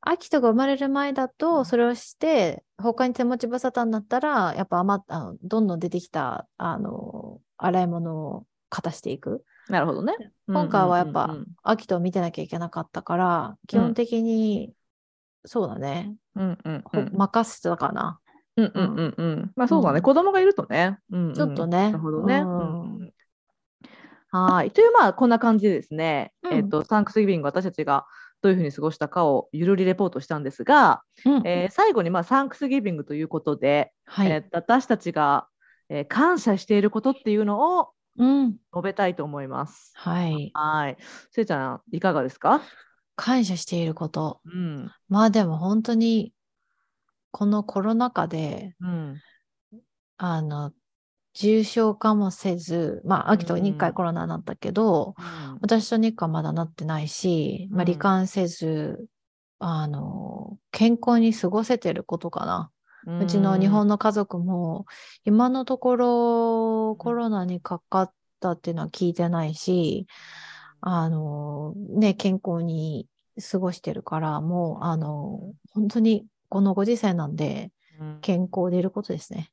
[0.00, 9.44] アキトが生まれる前だと、それをして、他に手持ち無沙汰になったら、やっぱ余っあのどんどん出てきた、あの、洗い物を片していく。
[9.68, 10.14] なるほどね。
[10.46, 14.72] 今回はやっぱうんうんアキトを見てなきゃいけなかったから、基本的に、
[15.48, 18.20] そうだね、うんうんほうん任せてたかな。
[18.56, 19.52] うんうんうんうん。
[19.56, 20.98] まあそうだね、うん子供がいるとね。
[21.10, 22.38] うんうんちょっとねなるほどね。
[22.38, 23.12] うんうん
[24.30, 24.70] はい。
[24.72, 28.04] というまあこんな感じでですね、うんえっとサンクスギビング私たちが
[28.42, 34.30] どういうふうに過ごしたかをゆるりレポートしたんですが、うんえー最後にまあサンクスギビングということで、はい。
[34.30, 35.48] えー私たちが、
[35.88, 38.50] えー感謝していることっていうのをうん。
[38.50, 39.92] 述べたいと思います。
[39.94, 40.50] はい。
[40.52, 40.96] はい。
[41.30, 42.60] せいちゃん、いかがですか？
[43.18, 44.40] 感謝していること。
[44.46, 44.92] うん。
[45.08, 46.32] まあでも本当に、
[47.32, 49.20] このコロナ禍で、うん。
[50.18, 50.72] あの、
[51.34, 55.14] 重症化もせず、まあ、アキトはうん2回コロナになったけど、
[55.60, 59.06] 私とニックはまだなってないし、まあ、うん罹患せず、
[59.58, 62.70] あの、健康に過ごせてることかな。
[63.20, 64.86] うちの日本の家族も、
[65.24, 70.06] 今のところコロナにかかったっていうのは聞いてないし、
[70.80, 73.06] あの、ね、健康に
[73.50, 79.50] 過ごしてるから、もう、あの、本当にこのご時世なんで、うん健康でいることですね。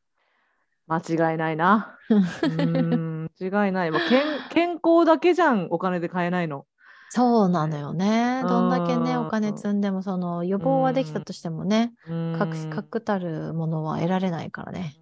[0.87, 0.99] 間
[1.31, 1.97] 違いないな。
[2.09, 3.91] うん、違いない。
[3.91, 6.65] もう健健康だけじゃん、お金で買えないの。
[7.09, 8.43] そうなのよね。
[8.43, 11.93] どんだけね、お金積んでも、その予防はできたとしてもね、
[12.37, 14.95] 確確たるものは得られないからね。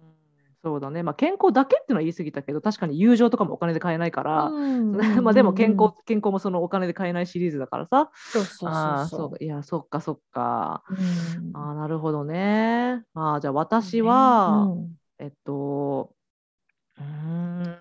[0.64, 4.48] そうだね、まあ、健康だけっていうのは言い過ぎたけど確かに友情とかもお金で買えないから、
[5.20, 8.10] まあでも健康健康もそのお金で買えないシリーズだからさ。
[8.14, 13.04] そうそうそういやそっかそっか、うん、あなるほどね。
[13.12, 16.14] あじゃあ私は、うん、えっと
[16.98, 17.76] うん。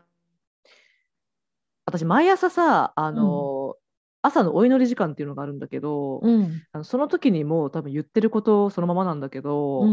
[1.86, 3.76] 私毎朝さあの、うん、
[4.24, 9.86] 朝のお祈り時間っていうのがあるんだけど、うん、あのその時にもう多分言ってることそのままなんだけど、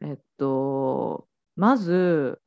[0.00, 2.40] えっとまず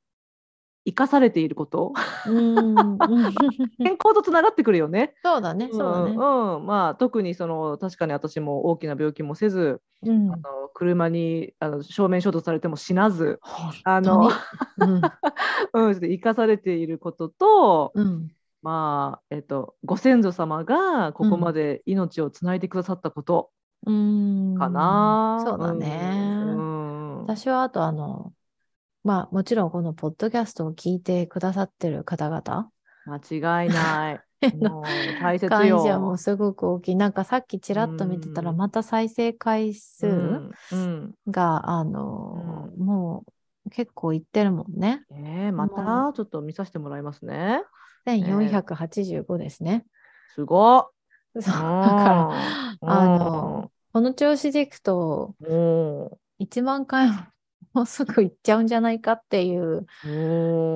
[0.87, 1.93] 生かされていること。
[2.25, 5.15] 健康とつながってくるよね。
[5.21, 5.67] そうだね。
[5.69, 6.11] そうだね。
[6.11, 13.41] うん、まあ特にその確かに私も大きな病気もせず、うん、あの車にあの正面衝突されても死なず、
[13.83, 14.29] あの、
[14.77, 15.01] うん、
[15.73, 23.49] うん、生かされていることと、うん、まあえっとご先祖様がここまで命をつないでくださったこと
[23.83, 25.43] かな。
[25.45, 26.55] そうだね。
[27.23, 28.31] 私はあとあの
[29.07, 32.69] まあもちろんこのポッドキャストを聞いてくださってる方々。
[33.05, 34.19] 間違いない。
[34.59, 34.83] もう
[35.21, 35.77] 大切よ。
[35.77, 36.95] 感謝もすごく大きい。
[36.97, 40.51] なんかさっきちらっと見てたら、また再生回数
[41.29, 43.23] が、あの、も
[43.65, 45.05] う結構いってるもんね。
[45.11, 47.63] えー、またちょっと見させてもらいますね。
[48.05, 49.85] 1485ですね。
[50.35, 50.89] すごっ。
[51.39, 55.33] そうだから、あの、この調子でいくと、
[56.39, 57.09] 1万回
[57.77, 59.85] もうすぐ行っちゃうんじゃないかっていう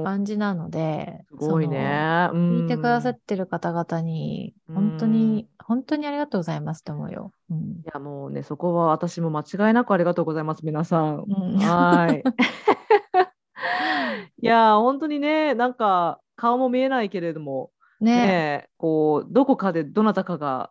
[0.03, 2.29] 感じなので、すごいね。
[2.31, 7.31] 聞いてくださってる方々に、本当に、本当にありがとうございますと思うよ。
[7.49, 7.61] うん、い
[7.91, 11.25] や、もうね、そこは私も間違いなくありがとうございます、皆さん。
[11.27, 12.21] うん、はい。
[14.43, 20.69] いや、本当にね、なんか顔も見えないけれども、ねねこうどこかでどなたかが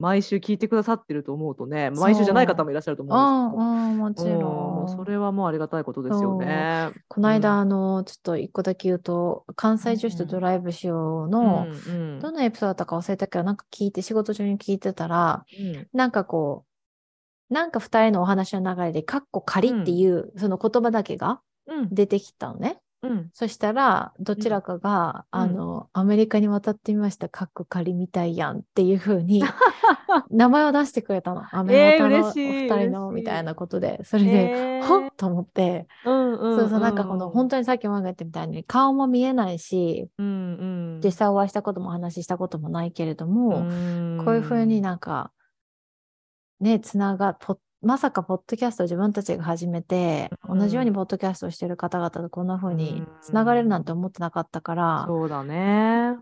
[0.00, 4.96] 毎週聞いてくださってると思うとね、毎週じゃない方もいらっしゃると思うんですけど、もちろん。
[4.96, 6.88] それはもうありがたいことですよね。
[7.08, 16.64] この間、うん、あの、ちょっと一個だけ言うと、関西女子とドライブしようの、うん、どのエピソードだったか忘れたけど、なんか聞いて、仕事中に聞いてたら、うん、なんかこ
[17.50, 21.42] う、なんか二人のお話の流れで、かっこ仮っていう、その言葉だけが
[21.90, 22.80] 出てきたのね。
[23.02, 27.28] うん、そしたらどちらかが、うん、あのアメリカに渡ってみました。
[27.28, 29.42] かっこ仮みたいやんっていうふうに
[30.30, 31.44] 名前を出してくれたの。
[31.50, 34.00] アメリカのお二人のみたいなことで。
[34.04, 40.28] それで、ほっと思って、うんうん、そうそうなんかこの本当にさっきも言ったみたいに顔も見えないし、うんう
[40.98, 43.62] ん、実際お会いしたことも話したこともないけれども、
[44.24, 45.32] こういうふうになんか
[46.60, 56.16] ねつながポッまさかポッドキャストを自分たちが始めて、うん、同じようにポッドキャストをしてる方々とこんな風につながれるなんて思ってなかったから、そうだね。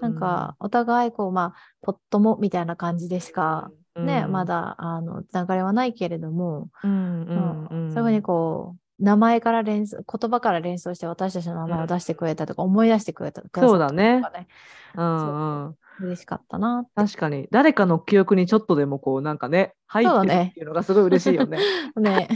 [0.00, 14.22] なんかお互いこうまあポットもみたいな感じでしかね、まだあのつながりはないけれども、うんそういうふうにこう名前から連想言葉から連想して私たちの名前を出してくれたとか、思い出してくれたとか、そうだね。
[14.96, 17.48] うんうん嬉しかったな確かに。
[17.50, 21.58] 誰かの記憶にちょっとでもこうなんかね入ってるっていうのがすごい嬉しいよね。
[21.96, 22.28] ね。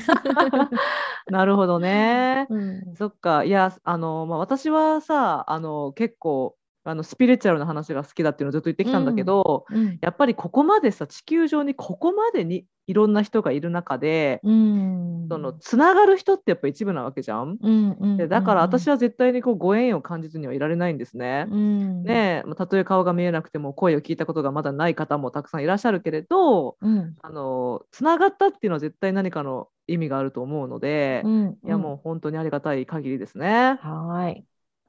[1.27, 2.47] なるほどね。
[2.51, 3.45] うん、そっか。
[3.45, 6.57] いやあの、まあ、私はさあの結構
[6.89, 9.77] あのスピリチュアルな話が好きだっていうのをずっと言ってきたんだけど、うん。
[9.77, 17.59] うん、やっぱりここまでさ地球上にここまでにいろんな人がいる中で、うん、そのつながる人ってやっぱ一部なわけじゃん。
[17.61, 21.47] うんうん、でだから私は絶対にこうご縁を感じずにはいられないんですね。
[21.51, 33.79] うん、ねたとえ顔が見えなくても声を聞いたことがまだない方もたくさんいらっしゃるけれど、うん、あのつながったっていうのは絶対何かの意味があると思うので、うんうん、いやもう本当にありがたい限りですね。
[33.83, 34.45] はい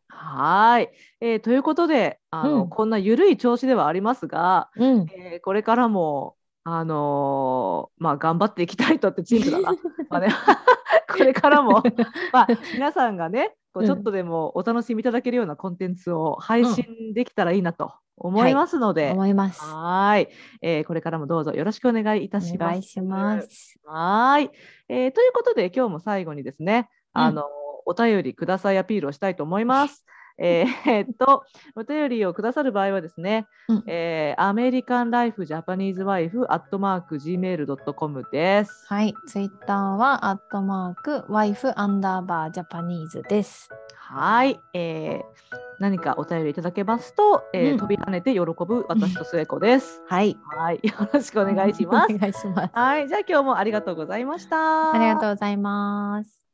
[0.09, 0.89] はい、
[1.21, 9.71] えー、ということであの、うん、こんな緩い調子ではありますが、うん、えー、これからもあのー、まあ、頑張っていきたいとってチームだな。
[10.09, 10.27] まあね、
[11.07, 11.81] これからも、
[12.33, 19.61] まあ、皆さんがねこうちょっとでもお楽しみいただけるようなコンテンツを配信できたらいいなと思いますので、はい、思います。
[19.63, 20.29] はい、
[20.61, 21.51] えー、これからもどうぞ。
[21.51, 22.63] よろしくお願いいたします。
[22.63, 23.79] お願いします。
[23.85, 24.51] はい、
[24.89, 27.45] えー、ということで今日も最後にですね、あの、
[27.85, 30.05] お便りくださいアピールをしたいと思います。
[30.41, 31.43] えー、っと、
[31.75, 38.85] お便りをくださる場合はですね、うん、えー、アメリカンライフジャパニーズワイフアットマーク Gmail.com です。
[38.87, 43.69] はい、ツイッターはアットマークワイフアンダーバージャパニーズです。
[43.97, 50.01] はい、えー、何かお便りいただけますと、えー、うん、飛び跳ねて喜ぶ私と末子です。
[50.07, 52.13] はい、はい、よろしくお願いします。
[52.13, 52.71] お願いします。
[52.73, 54.93] はい、じゃあ今日もありがとうございました。
[54.93, 56.39] ありがとうございます。